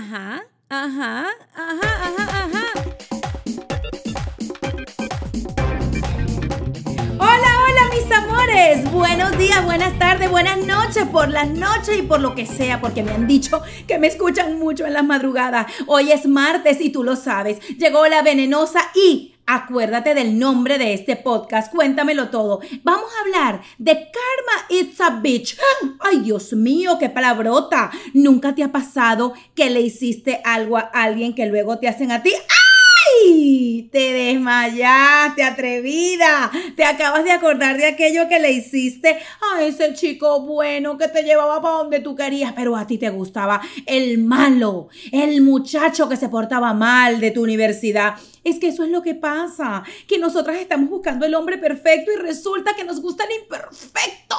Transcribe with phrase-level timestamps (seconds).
[0.00, 2.64] Ajá, ajá, ajá, ajá, ajá.
[7.18, 8.90] Hola, hola mis amores.
[8.90, 13.02] Buenos días, buenas tardes, buenas noches, por las noches y por lo que sea, porque
[13.02, 15.66] me han dicho que me escuchan mucho en las madrugadas.
[15.86, 17.60] Hoy es martes y tú lo sabes.
[17.76, 22.60] Llegó la venenosa y Acuérdate del nombre de este podcast, cuéntamelo todo.
[22.84, 25.58] Vamos a hablar de Karma It's a Bitch.
[25.98, 27.90] Ay, Dios mío, qué palabrota.
[28.14, 32.22] ¿Nunca te ha pasado que le hiciste algo a alguien que luego te hacen a
[32.22, 32.30] ti?
[33.90, 36.50] Te desmayaste, atrevida.
[36.76, 39.18] Te acabas de acordar de aquello que le hiciste
[39.52, 43.10] a ese chico bueno que te llevaba para donde tú querías, pero a ti te
[43.10, 48.14] gustaba el malo, el muchacho que se portaba mal de tu universidad.
[48.44, 52.16] Es que eso es lo que pasa, que nosotras estamos buscando el hombre perfecto y
[52.16, 54.36] resulta que nos gusta el imperfecto.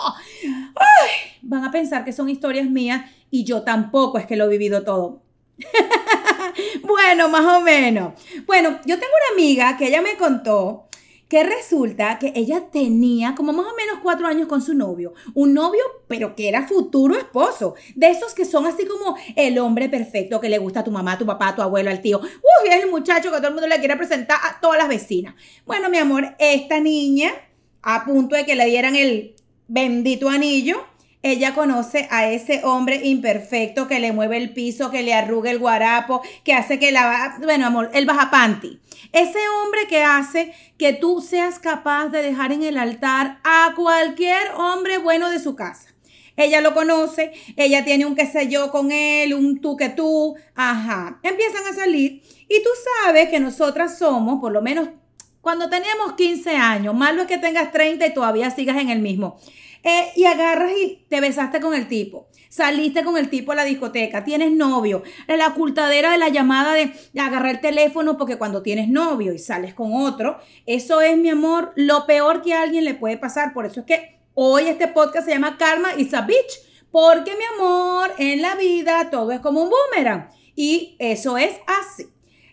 [1.42, 4.84] Van a pensar que son historias mías y yo tampoco es que lo he vivido
[4.84, 5.22] todo.
[6.84, 8.14] bueno, más o menos.
[8.46, 10.88] Bueno, yo tengo una amiga que ella me contó
[11.32, 15.14] que resulta que ella tenía como más o menos cuatro años con su novio.
[15.34, 17.76] Un novio, pero que era futuro esposo.
[17.96, 21.14] De esos que son así como el hombre perfecto que le gusta a tu mamá,
[21.14, 22.20] a tu papá, a tu abuelo, al tío.
[22.20, 25.36] Uy, es el muchacho que todo el mundo le quiere presentar a todas las vecinas.
[25.66, 27.32] Bueno, mi amor, esta niña,
[27.82, 29.36] a punto de que le dieran el
[29.70, 30.84] bendito anillo,
[31.24, 35.60] ella conoce a ese hombre imperfecto que le mueve el piso, que le arruga el
[35.60, 37.38] guarapo, que hace que la...
[37.42, 38.80] Bueno, amor, el baja panty.
[39.14, 44.52] Ese hombre que hace que tú seas capaz de dejar en el altar a cualquier
[44.58, 45.90] hombre bueno de su casa.
[46.38, 50.36] Ella lo conoce, ella tiene un qué sé yo con él, un tú que tú,
[50.56, 51.20] ajá.
[51.24, 52.70] Empiezan a salir y tú
[53.04, 54.90] sabes que nosotras somos, por lo menos
[55.42, 59.40] cuando teníamos 15 años, malo es que tengas 30 y todavía sigas en el mismo.
[59.84, 62.28] Eh, y agarras y te besaste con el tipo.
[62.50, 65.04] Saliste con el tipo a la discoteca, tienes novio.
[65.28, 69.74] La ocultadera de la llamada de, agarrar el teléfono porque cuando tienes novio y sales
[69.74, 73.54] con otro, eso es, mi amor, lo peor que a alguien le puede pasar.
[73.54, 76.72] Por eso es que hoy este podcast se llama Karma is a Bitch.
[76.92, 80.28] Porque, mi amor, en la vida todo es como un boomerang.
[80.56, 82.08] Y eso es así.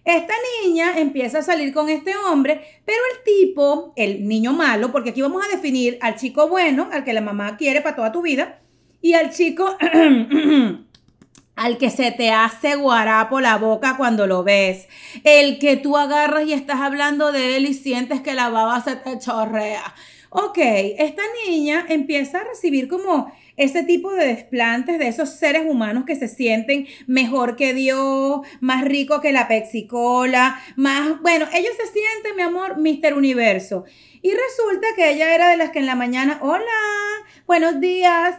[0.09, 0.33] Esta
[0.65, 5.21] niña empieza a salir con este hombre, pero el tipo, el niño malo, porque aquí
[5.21, 8.59] vamos a definir al chico bueno, al que la mamá quiere para toda tu vida,
[9.03, 9.77] y al chico
[11.57, 14.89] al que se te hace guarapo la boca cuando lo ves,
[15.25, 18.97] el que tú agarras y estás hablando de él y sientes que la baba se
[18.97, 19.95] te chorrea.
[20.31, 26.05] Ok, esta niña empieza a recibir como ese tipo de desplantes de esos seres humanos
[26.07, 31.73] que se sienten mejor que Dios, más rico que la Pepsi Cola, más, bueno, ellos
[31.77, 33.85] se sienten, mi amor, Mister Universo.
[34.21, 36.65] Y resulta que ella era de las que en la mañana, hola,
[37.47, 38.37] buenos días,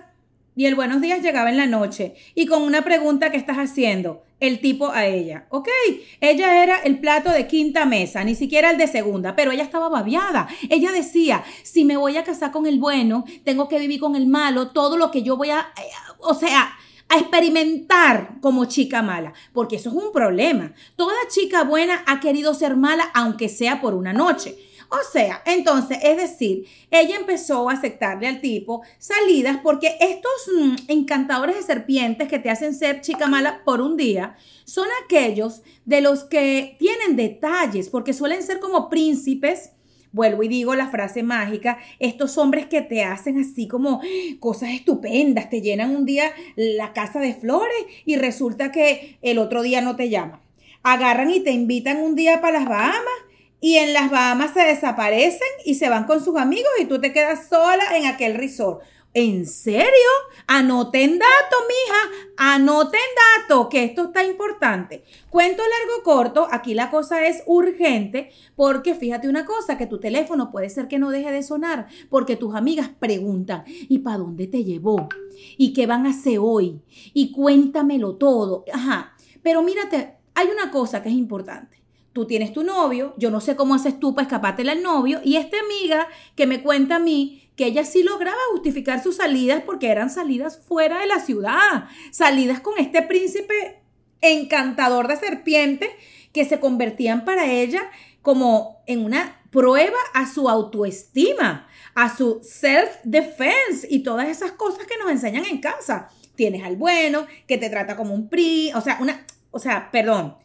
[0.56, 4.24] y el buenos días llegaba en la noche y con una pregunta que estás haciendo,
[4.40, 5.46] el tipo a ella.
[5.50, 5.68] Ok,
[6.22, 9.90] ella era el plato de quinta mesa, ni siquiera el de segunda, pero ella estaba
[9.90, 10.48] babiada.
[10.70, 14.28] Ella decía, si me voy a casar con el bueno, tengo que vivir con el
[14.28, 15.90] malo, todo lo que yo voy a, eh,
[16.20, 16.74] o sea,
[17.10, 20.74] a experimentar como chica mala, porque eso es un problema.
[20.96, 24.56] Toda chica buena ha querido ser mala, aunque sea por una noche.
[24.92, 30.76] O sea, entonces, es decir, ella empezó a aceptarle al tipo salidas porque estos mm,
[30.88, 34.36] encantadores de serpientes que te hacen ser chica mala por un día
[34.66, 39.74] son aquellos de los que tienen detalles porque suelen ser como príncipes.
[40.12, 44.02] Vuelvo y digo la frase mágica, estos hombres que te hacen así como
[44.40, 49.62] cosas estupendas, te llenan un día la casa de flores y resulta que el otro
[49.62, 50.42] día no te llaman.
[50.82, 53.29] Agarran y te invitan un día para las Bahamas
[53.62, 57.12] y en las Bahamas se desaparecen y se van con sus amigos y tú te
[57.12, 58.82] quedas sola en aquel resort.
[59.16, 59.90] ¿En serio?
[60.46, 62.28] Anoten dato, mija.
[62.38, 63.02] Anoten
[63.40, 65.04] dato, que esto está importante.
[65.32, 70.52] Cuento largo corto, aquí la cosa es urgente, porque fíjate una cosa, que tu teléfono
[70.52, 74.64] puede ser que no deje de sonar, porque tus amigas preguntan, ¿y para dónde te
[74.64, 75.10] llevó?
[75.58, 76.80] ¿Y qué van a hacer hoy?
[77.14, 78.64] Y cuéntamelo todo.
[78.72, 79.16] Ajá.
[79.42, 81.79] Pero mírate, hay una cosa que es importante
[82.14, 85.36] tú tienes tu novio, yo no sé cómo haces tú para escapártela al novio, y
[85.36, 89.90] esta amiga que me cuenta a mí que ella sí lograba justificar sus salidas porque
[89.90, 93.82] eran salidas fuera de la ciudad, salidas con este príncipe
[94.22, 95.90] encantador de serpiente
[96.34, 97.82] que se convertían para ella
[98.22, 104.98] como en una prueba a su autoestima, a su self-defense y todas esas cosas que
[104.98, 106.10] nos enseñan en casa.
[106.36, 110.38] Tienes al bueno, que te trata como un pri, o sea, una, o sea, perdón,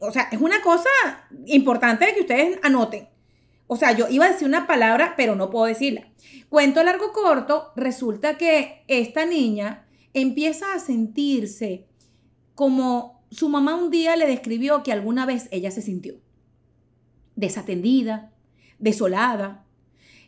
[0.00, 0.88] o sea, es una cosa
[1.46, 3.08] importante que ustedes anoten.
[3.66, 6.06] O sea, yo iba a decir una palabra, pero no puedo decirla.
[6.48, 11.86] Cuento largo corto, resulta que esta niña empieza a sentirse
[12.54, 16.14] como su mamá un día le describió que alguna vez ella se sintió
[17.36, 18.32] desatendida,
[18.78, 19.64] desolada,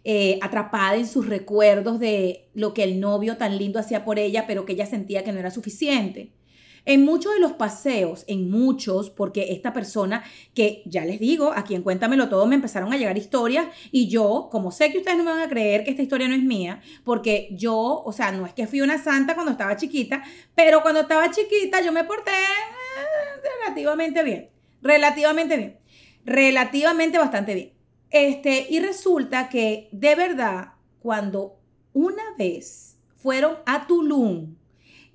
[0.04, 4.46] eh, atrapada en sus recuerdos de lo que el novio tan lindo hacía por ella,
[4.46, 6.32] pero que ella sentía que no era suficiente.
[6.86, 10.22] En muchos de los paseos, en muchos, porque esta persona
[10.54, 14.48] que ya les digo, aquí en Cuéntamelo Todo me empezaron a llegar historias y yo,
[14.52, 16.80] como sé que ustedes no me van a creer que esta historia no es mía,
[17.04, 20.22] porque yo, o sea, no es que fui una santa cuando estaba chiquita,
[20.54, 24.50] pero cuando estaba chiquita yo me porté eh, relativamente bien,
[24.80, 25.78] relativamente bien,
[26.24, 27.72] relativamente bastante bien.
[28.10, 31.58] Este, y resulta que de verdad, cuando
[31.92, 34.54] una vez fueron a Tulum,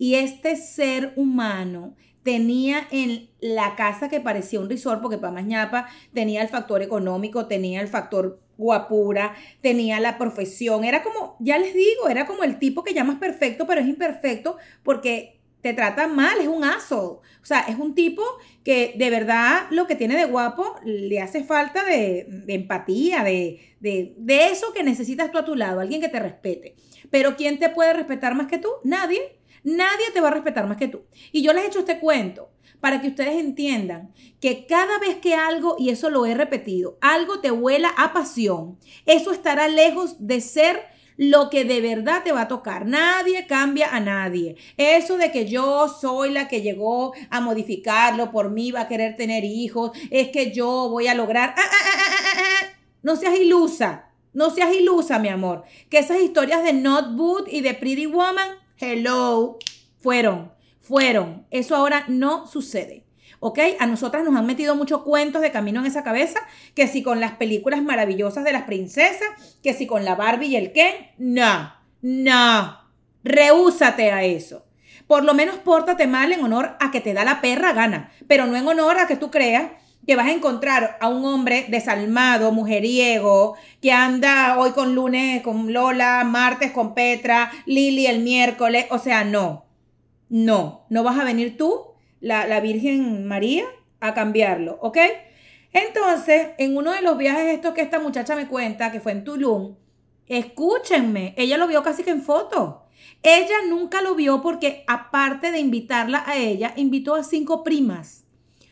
[0.02, 5.90] y este ser humano tenía en la casa que parecía un resort, porque para Mañapa
[6.12, 11.76] tenía el factor económico, tenía el factor guapura, tenía la profesión, era como, ya les
[11.76, 16.40] digo, era como el tipo que llamas perfecto, pero es imperfecto porque te trata mal,
[16.42, 17.22] es un aso.
[17.40, 18.24] O sea, es un tipo
[18.64, 24.16] que de verdad lo que tiene de guapo le hace falta de, empatía, de, de,
[24.18, 26.74] de eso que necesitas tú a tu lado, alguien que te respete.
[27.12, 28.70] Pero ¿quién te puede respetar más que tú?
[28.84, 29.41] Nadie.
[29.64, 31.04] Nadie te va a respetar más que tú.
[31.32, 32.50] Y yo les he hecho este cuento
[32.80, 37.40] para que ustedes entiendan que cada vez que algo, y eso lo he repetido, algo
[37.40, 40.82] te vuela a pasión, eso estará lejos de ser
[41.18, 42.88] lo que de verdad te va a tocar.
[42.88, 44.56] Nadie cambia a nadie.
[44.78, 49.16] Eso de que yo soy la que llegó a modificarlo, por mí va a querer
[49.16, 51.54] tener hijos, es que yo voy a lograr...
[51.56, 52.68] Ah, ah, ah,
[53.04, 55.64] no seas ilusa, no seas ilusa, mi amor.
[55.90, 59.60] Que esas historias de Not Boot y de Pretty Woman Hello.
[60.00, 61.46] Fueron, fueron.
[61.52, 63.06] Eso ahora no sucede.
[63.40, 63.60] ¿Ok?
[63.80, 66.40] A nosotras nos han metido muchos cuentos de camino en esa cabeza,
[66.74, 69.30] que si con las películas maravillosas de las princesas,
[69.62, 70.96] que si con la Barbie y el Ken.
[71.20, 72.80] No, no.
[73.24, 74.66] Rehúsate a eso.
[75.06, 78.48] Por lo menos pórtate mal en honor a que te da la perra gana, pero
[78.48, 79.72] no en honor a que tú creas
[80.06, 85.72] que vas a encontrar a un hombre desalmado, mujeriego, que anda hoy con lunes con
[85.74, 88.86] Lola, martes con Petra, Lili el miércoles.
[88.90, 89.66] O sea, no,
[90.30, 91.82] no, no vas a venir tú,
[92.20, 93.64] la, la Virgen María,
[94.00, 94.98] a cambiarlo, ¿ok?
[95.74, 99.24] Entonces, en uno de los viajes estos que esta muchacha me cuenta, que fue en
[99.24, 99.76] Tulum,
[100.28, 102.86] escúchenme, ella lo vio casi que en foto.
[103.24, 108.21] Ella nunca lo vio porque aparte de invitarla a ella, invitó a cinco primas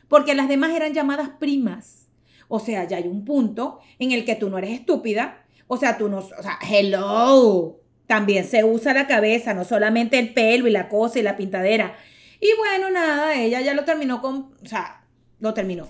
[0.10, 2.10] porque las demás eran llamadas primas.
[2.50, 5.46] O sea, ya hay un punto en el que tú no eres estúpida.
[5.68, 7.80] O sea, tú no, o sea, hello.
[8.08, 11.96] También se usa la cabeza, no solamente el pelo y la cosa y la pintadera.
[12.42, 15.06] Y bueno, nada, ella ya lo terminó con, o sea,
[15.40, 15.88] lo terminó.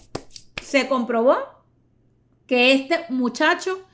[0.62, 1.38] Se comprobó
[2.46, 3.86] que este muchacho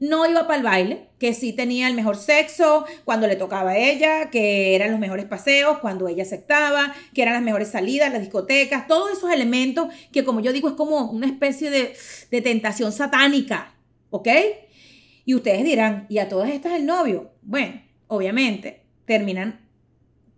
[0.00, 3.78] no iba para el baile, que sí tenía el mejor sexo cuando le tocaba a
[3.78, 8.20] ella, que eran los mejores paseos cuando ella aceptaba, que eran las mejores salidas, las
[8.20, 11.96] discotecas, todos esos elementos que como yo digo es como una especie de,
[12.30, 13.74] de tentación satánica,
[14.10, 14.28] ¿ok?
[15.24, 17.32] Y ustedes dirán, ¿y a todas estas el novio?
[17.42, 19.60] Bueno, obviamente, terminan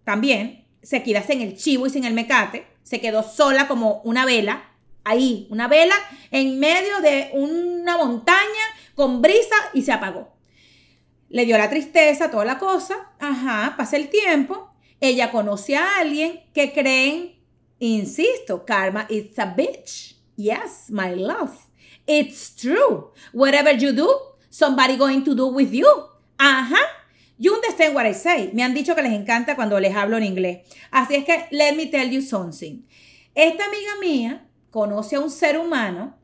[0.04, 4.24] también, se queda sin el chivo y sin el mecate, se quedó sola como una
[4.24, 4.70] vela,
[5.02, 5.94] ahí, una vela
[6.30, 8.36] en medio de una montaña
[8.96, 10.32] con brisa y se apagó.
[11.28, 13.12] Le dio la tristeza, toda la cosa.
[13.20, 14.72] Ajá, pasa el tiempo.
[15.00, 17.38] Ella conoce a alguien que creen,
[17.78, 20.16] insisto, karma is a bitch.
[20.36, 21.52] Yes, my love.
[22.06, 23.12] It's true.
[23.32, 24.08] Whatever you do,
[24.48, 25.86] somebody going to do with you.
[26.38, 26.80] Ajá.
[27.38, 28.50] You understand what I say.
[28.54, 30.60] Me han dicho que les encanta cuando les hablo en inglés.
[30.90, 32.86] Así es que, let me tell you something.
[33.34, 36.16] Esta amiga mía conoce a un ser humano.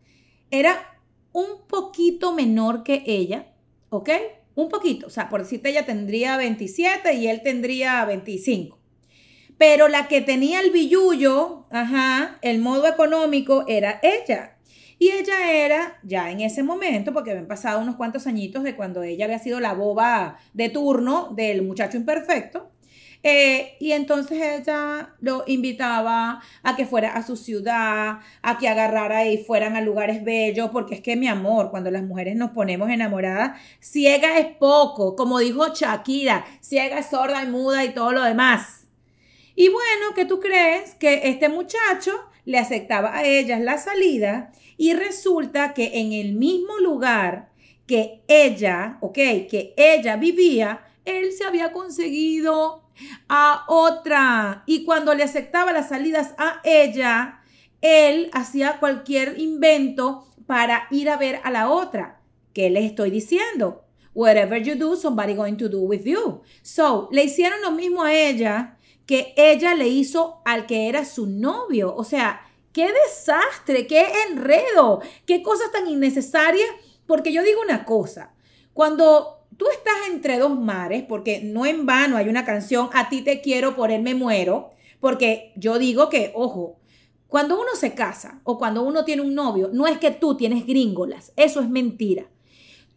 [0.50, 0.91] Era
[1.32, 3.46] un poquito menor que ella,
[3.90, 4.10] ¿ok?
[4.54, 8.78] Un poquito, o sea, por decirte, ella tendría 27 y él tendría 25.
[9.56, 14.58] Pero la que tenía el billullo, ajá, el modo económico era ella.
[14.98, 19.02] Y ella era, ya en ese momento, porque habían pasado unos cuantos añitos de cuando
[19.02, 22.71] ella había sido la boba de turno del muchacho imperfecto,
[23.24, 29.26] eh, y entonces ella lo invitaba a que fuera a su ciudad, a que agarrara
[29.26, 32.90] y fueran a lugares bellos, porque es que mi amor, cuando las mujeres nos ponemos
[32.90, 38.24] enamoradas, ciega es poco, como dijo Shakira, ciega es sorda y muda y todo lo
[38.24, 38.86] demás.
[39.54, 40.94] Y bueno, ¿qué tú crees?
[40.96, 42.12] Que este muchacho
[42.44, 47.52] le aceptaba a ellas la salida y resulta que en el mismo lugar
[47.86, 52.81] que ella, ok, que ella vivía, él se había conseguido
[53.28, 54.62] a otra.
[54.66, 57.40] Y cuando le aceptaba las salidas a ella,
[57.80, 62.20] él hacía cualquier invento para ir a ver a la otra.
[62.52, 63.84] ¿Qué les estoy diciendo?
[64.14, 66.42] Whatever you do, somebody going to do with you.
[66.62, 71.26] So, le hicieron lo mismo a ella que ella le hizo al que era su
[71.26, 71.94] novio.
[71.96, 76.68] O sea, qué desastre, qué enredo, qué cosas tan innecesarias.
[77.06, 78.32] Porque yo digo una cosa,
[78.74, 83.22] cuando tú estás entre dos mares, porque no en vano hay una canción, a ti
[83.22, 86.78] te quiero, por él me muero, porque yo digo que, ojo,
[87.28, 90.66] cuando uno se casa o cuando uno tiene un novio, no es que tú tienes
[90.66, 92.26] gringolas, eso es mentira.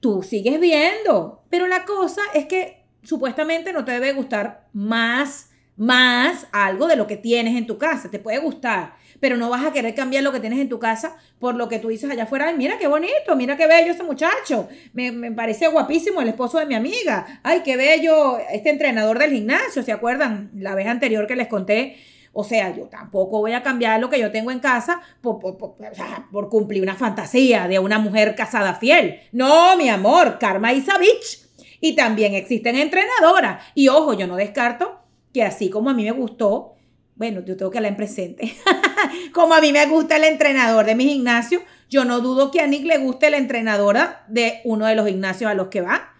[0.01, 6.47] Tú sigues viendo, pero la cosa es que supuestamente no te debe gustar más más
[6.51, 8.09] algo de lo que tienes en tu casa.
[8.09, 11.17] Te puede gustar, pero no vas a querer cambiar lo que tienes en tu casa
[11.39, 12.47] por lo que tú dices allá afuera.
[12.47, 14.67] Ay, mira qué bonito, mira qué bello ese muchacho.
[14.93, 17.41] Me, me parece guapísimo el esposo de mi amiga.
[17.43, 19.83] Ay, qué bello este entrenador del gimnasio.
[19.83, 21.97] ¿Se acuerdan la vez anterior que les conté?
[22.37, 26.49] O sea, yo tampoco voy a cambiar lo que yo tengo en casa por, por,
[26.49, 29.21] cumplir una fantasía de una mujer casada fiel.
[29.31, 31.45] No, mi amor, Karma Isavich.
[31.79, 33.63] Y también existen entrenadoras.
[33.73, 35.04] Y ojo, yo no descarto
[35.35, 36.75] que así como a mí me gustó,
[37.15, 38.55] bueno, yo tengo que hablar en presente,
[39.33, 42.67] como a mí me gusta el entrenador de mi gimnasio, yo no dudo que a
[42.67, 46.13] Nick le guste la entrenadora de uno de los gimnasios a los que va.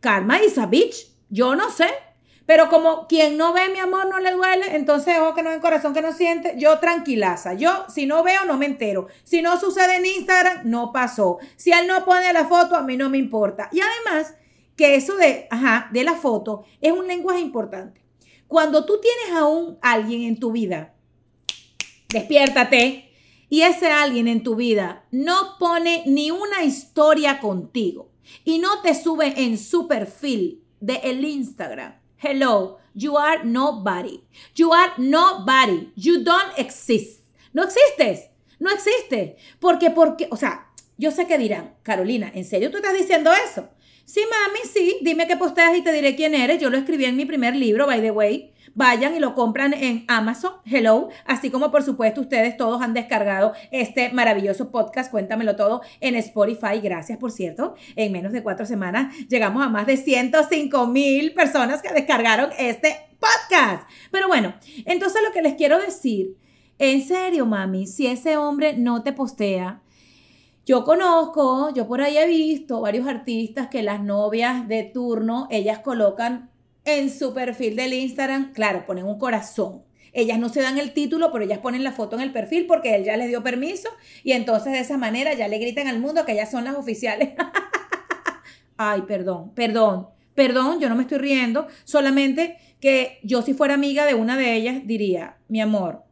[0.00, 1.88] Karma is a bitch, yo no sé,
[2.46, 5.60] pero como quien no ve, mi amor, no le duele, entonces ojo que no hay
[5.60, 7.52] corazón que no siente, yo tranquilaza.
[7.52, 9.08] Yo, si no veo, no me entero.
[9.24, 11.36] Si no sucede en Instagram, no pasó.
[11.56, 13.68] Si él no pone la foto, a mí no me importa.
[13.72, 14.32] Y además,
[14.74, 18.07] que eso de, ajá, de la foto es un lenguaje importante.
[18.48, 20.94] Cuando tú tienes a un alguien en tu vida,
[22.08, 23.08] despiértate,
[23.50, 28.10] y ese alguien en tu vida no pone ni una historia contigo
[28.44, 31.94] y no te sube en su perfil de el Instagram.
[32.18, 34.20] Hello, you are nobody.
[34.54, 35.92] You are nobody.
[35.96, 37.24] You don't exist.
[37.52, 38.30] No existes.
[38.58, 39.36] No existe.
[39.60, 43.68] Porque, porque, o sea, yo sé que dirán, Carolina, ¿en serio tú estás diciendo eso?
[44.08, 46.58] Sí, mami, sí, dime qué posteas y te diré quién eres.
[46.58, 48.54] Yo lo escribí en mi primer libro, by the way.
[48.74, 53.52] Vayan y lo compran en Amazon, hello, así como por supuesto ustedes todos han descargado
[53.70, 56.80] este maravilloso podcast, cuéntamelo todo, en Spotify.
[56.82, 57.74] Gracias, por cierto.
[57.96, 62.96] En menos de cuatro semanas llegamos a más de 105 mil personas que descargaron este
[63.20, 63.86] podcast.
[64.10, 64.54] Pero bueno,
[64.86, 66.34] entonces lo que les quiero decir,
[66.78, 69.82] en serio, mami, si ese hombre no te postea,
[70.68, 75.78] yo conozco, yo por ahí he visto varios artistas que las novias de turno, ellas
[75.78, 76.50] colocan
[76.84, 79.82] en su perfil del Instagram, claro, ponen un corazón.
[80.12, 82.94] Ellas no se dan el título, pero ellas ponen la foto en el perfil porque
[82.96, 83.88] él ya les dio permiso
[84.22, 87.30] y entonces de esa manera ya le gritan al mundo que ellas son las oficiales.
[88.76, 94.04] Ay, perdón, perdón, perdón, yo no me estoy riendo, solamente que yo si fuera amiga
[94.04, 96.04] de una de ellas diría, mi amor,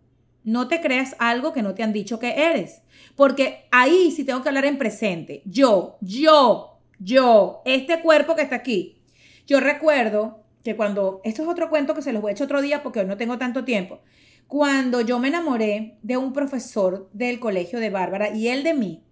[0.47, 2.81] no te creas algo que no te han dicho que eres.
[3.17, 5.43] Porque ahí sí tengo que hablar en presente.
[5.45, 9.03] Yo, yo, yo, este cuerpo que está aquí.
[9.47, 12.63] Yo recuerdo que cuando, esto es otro cuento que se los voy a echar otro
[12.63, 14.01] día porque hoy no tengo tanto tiempo.
[14.47, 19.03] Cuando yo me enamoré de un profesor del colegio de Bárbara y él de mí,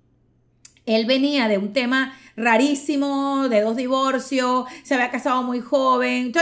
[0.87, 6.33] él venía de un tema rarísimo, de dos divorcios, se había casado muy joven,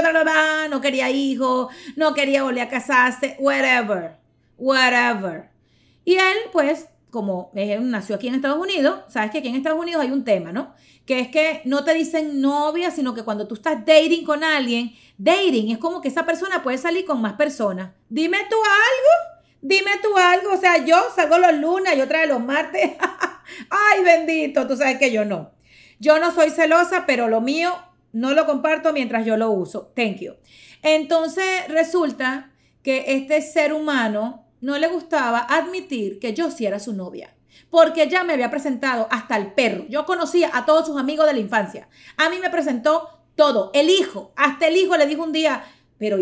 [0.69, 4.22] no quería hijos, no quería volver a casarse, whatever
[4.63, 5.51] whatever.
[6.05, 10.03] Y él, pues, como nació aquí en Estados Unidos, sabes que aquí en Estados Unidos
[10.03, 10.73] hay un tema, ¿no?
[11.05, 14.95] Que es que no te dicen novia, sino que cuando tú estás dating con alguien,
[15.19, 17.91] dating es como que esa persona puede salir con más personas.
[18.09, 20.53] Dime tú algo, dime tú algo.
[20.53, 22.93] O sea, yo salgo los lunes y otra de los martes.
[23.69, 25.51] Ay, bendito, tú sabes que yo no.
[25.99, 27.75] Yo no soy celosa, pero lo mío
[28.13, 29.93] no lo comparto mientras yo lo uso.
[29.95, 30.35] Thank you.
[30.83, 32.53] Entonces resulta
[32.83, 37.35] que este ser humano no le gustaba admitir que yo sí era su novia.
[37.69, 39.85] Porque ya me había presentado hasta el perro.
[39.89, 41.89] Yo conocía a todos sus amigos de la infancia.
[42.17, 43.71] A mí me presentó todo.
[43.75, 45.65] El hijo, hasta el hijo le dijo un día,
[45.99, 46.19] pero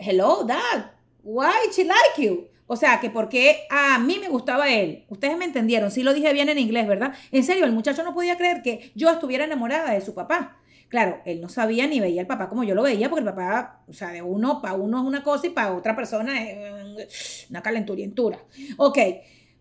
[0.00, 2.48] hello, dad, why she like you?
[2.66, 5.04] O sea, que porque a mí me gustaba él.
[5.08, 7.14] Ustedes me entendieron, sí lo dije bien en inglés, ¿verdad?
[7.30, 10.56] En serio, el muchacho no podía creer que yo estuviera enamorada de su papá.
[10.94, 13.82] Claro, él no sabía ni veía al papá como yo lo veía, porque el papá,
[13.88, 17.60] o sea, de uno, para uno es una cosa y para otra persona es una
[17.62, 18.38] calenturientura.
[18.76, 18.98] Ok,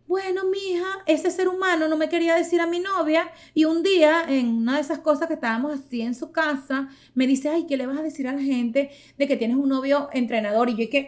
[0.05, 4.25] bueno, mija, ese ser humano no me quería decir a mi novia y un día
[4.29, 7.77] en una de esas cosas que estábamos así en su casa, me dice, ay, ¿qué
[7.77, 10.69] le vas a decir a la gente de que tienes un novio entrenador?
[10.69, 11.07] Y yo, ¿y?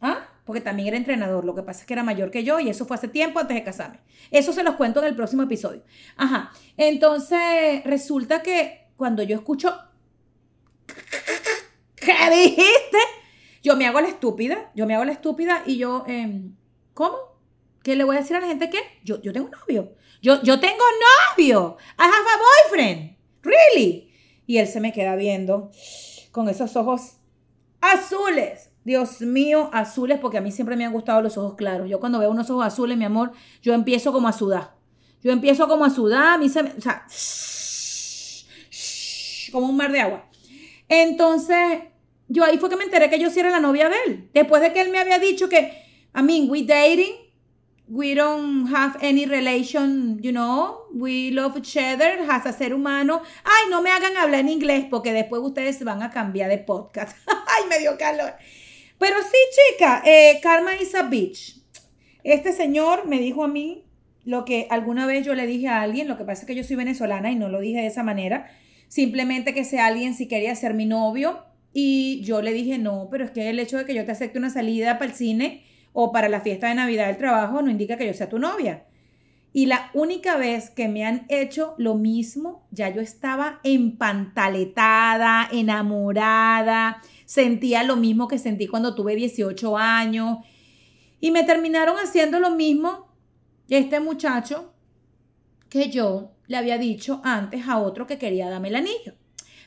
[0.00, 0.26] ¿Ah?
[0.46, 2.86] Porque también era entrenador, lo que pasa es que era mayor que yo y eso
[2.86, 3.98] fue hace tiempo antes de casarme.
[4.30, 5.82] Eso se los cuento en el próximo episodio.
[6.16, 9.70] Ajá, entonces resulta que cuando yo escucho,
[11.94, 12.98] ¿qué dijiste?
[13.62, 16.56] Yo me hago la estúpida, yo me hago la estúpida y yo, em,
[16.94, 17.18] ¿cómo?
[17.82, 18.78] ¿Qué le voy a decir a la gente qué?
[19.04, 19.92] Yo, yo tengo novio.
[20.22, 20.82] Yo, yo tengo
[21.36, 21.76] novio.
[21.98, 23.18] I have a boyfriend.
[23.42, 24.10] Really?
[24.46, 25.70] Y él se me queda viendo
[26.32, 27.18] con esos ojos
[27.82, 31.90] azules, Dios mío, azules, porque a mí siempre me han gustado los ojos claros.
[31.90, 34.76] Yo cuando veo unos ojos azules, mi amor, yo empiezo como a sudar.
[35.22, 37.04] Yo empiezo como a sudar, a mí se me, o sea,
[39.54, 40.28] como un mar de agua.
[40.88, 41.78] Entonces,
[42.28, 44.30] yo ahí fue que me enteré que yo sí era la novia de él.
[44.34, 45.72] Después de que él me había dicho que,
[46.14, 47.14] I mean, we dating,
[47.86, 53.22] we don't have any relation, you know, we love each other as a ser humano.
[53.44, 57.16] Ay, no me hagan hablar en inglés porque después ustedes van a cambiar de podcast.
[57.28, 58.34] Ay, me dio calor.
[58.98, 59.38] Pero sí,
[59.70, 61.62] chica, eh, Karma is a bitch.
[62.24, 63.84] Este señor me dijo a mí
[64.24, 66.64] lo que alguna vez yo le dije a alguien, lo que pasa es que yo
[66.64, 68.50] soy venezolana y no lo dije de esa manera,
[68.94, 73.24] simplemente que sea alguien si quería ser mi novio y yo le dije, no, pero
[73.24, 76.12] es que el hecho de que yo te acepte una salida para el cine o
[76.12, 78.86] para la fiesta de Navidad del trabajo no indica que yo sea tu novia.
[79.52, 87.02] Y la única vez que me han hecho lo mismo, ya yo estaba empantaletada, enamorada,
[87.24, 90.38] sentía lo mismo que sentí cuando tuve 18 años.
[91.18, 93.08] Y me terminaron haciendo lo mismo
[93.68, 94.72] este muchacho
[95.68, 99.14] que yo le había dicho antes a otro que quería darme el anillo.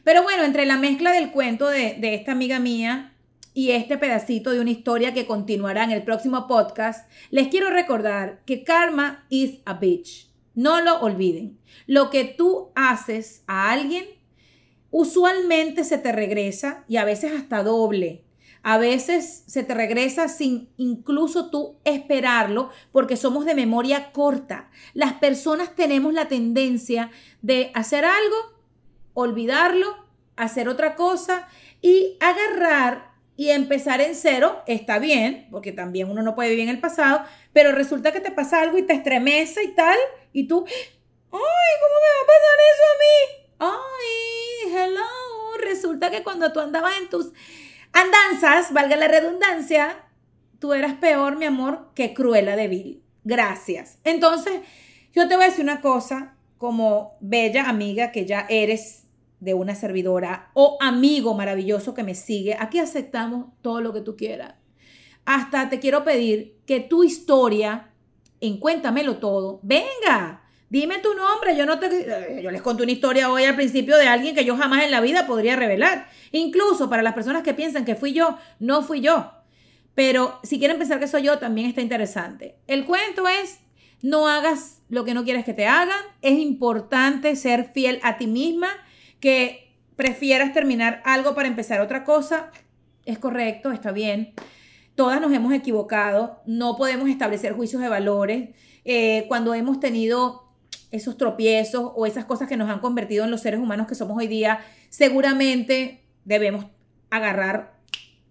[0.04, 3.14] Pero bueno, entre la mezcla del cuento de, de esta amiga mía
[3.54, 8.42] y este pedacito de una historia que continuará en el próximo podcast, les quiero recordar
[8.46, 10.30] que karma is a bitch.
[10.54, 11.60] No lo olviden.
[11.86, 14.06] Lo que tú haces a alguien
[14.92, 18.24] usualmente se te regresa y a veces hasta doble.
[18.70, 24.70] A veces se te regresa sin incluso tú esperarlo porque somos de memoria corta.
[24.94, 27.10] Las personas tenemos la tendencia
[27.42, 28.36] de hacer algo,
[29.14, 29.96] olvidarlo,
[30.36, 31.48] hacer otra cosa
[31.82, 34.62] y agarrar y empezar en cero.
[34.68, 37.22] Está bien, porque también uno no puede vivir en el pasado,
[37.54, 39.98] pero resulta que te pasa algo y te estremece y tal,
[40.34, 43.76] y tú, ay, ¿cómo me va a pasar eso a mí?
[43.96, 45.64] Ay, hello.
[45.64, 47.32] Resulta que cuando tú andabas en tus
[48.02, 50.06] andanzas, valga la redundancia,
[50.60, 53.04] tú eras peor, mi amor, que Cruela de Vil.
[53.24, 54.00] Gracias.
[54.04, 54.62] Entonces,
[55.14, 59.04] yo te voy a decir una cosa, como bella amiga que ya eres
[59.40, 64.16] de una servidora o amigo maravilloso que me sigue, aquí aceptamos todo lo que tú
[64.16, 64.56] quieras.
[65.26, 67.92] Hasta te quiero pedir que tu historia,
[68.40, 73.32] en Cuéntamelo Todo, venga, Dime tu nombre, yo no te yo les conté una historia
[73.32, 76.10] hoy al principio de alguien que yo jamás en la vida podría revelar.
[76.34, 79.32] Incluso para las personas que piensan que fui yo, no fui yo.
[79.96, 82.58] Pero si quieren pensar que soy yo, también está interesante.
[82.68, 83.60] El cuento es,
[84.02, 85.98] no hagas lo que no quieres que te hagan.
[86.22, 88.68] Es importante ser fiel a ti misma,
[89.22, 92.52] que prefieras terminar algo para empezar otra cosa.
[93.06, 94.34] Es correcto, está bien.
[94.96, 98.50] Todas nos hemos equivocado, no podemos establecer juicios de valores.
[98.84, 100.47] Eh, cuando hemos tenido
[100.92, 104.18] esos tropiezos o esas cosas que nos han convertido en los seres humanos que somos
[104.18, 106.66] hoy día, seguramente debemos
[107.10, 107.80] agarrar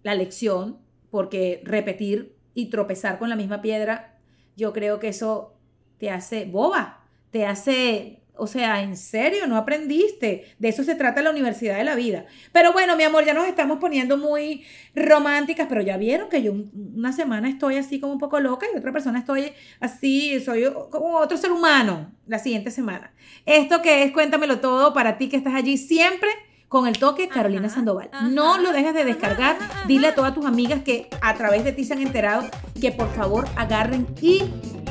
[0.03, 4.17] la lección porque repetir y tropezar con la misma piedra,
[4.55, 5.55] yo creo que eso
[5.99, 10.45] te hace boba, te hace o sea, en serio, no aprendiste.
[10.59, 12.25] De eso se trata la universidad de la vida.
[12.51, 14.63] Pero bueno, mi amor, ya nos estamos poniendo muy
[14.95, 16.53] románticas, pero ya vieron que yo
[16.95, 21.17] una semana estoy así como un poco loca y otra persona estoy así, soy como
[21.17, 23.11] otro ser humano la siguiente semana.
[23.45, 26.29] Esto que es, cuéntamelo todo para ti que estás allí siempre
[26.67, 28.09] con el toque Carolina Sandoval.
[28.31, 29.57] no lo dejes de descargar.
[29.87, 32.47] Dile a todas tus amigas que a través de ti se han enterado
[32.79, 34.43] que por favor agarren y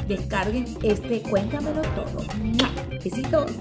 [0.06, 2.24] descarguen este Cuéntamelo todo.
[3.02, 3.52] Besitos.